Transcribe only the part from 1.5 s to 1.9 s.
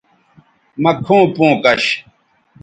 کش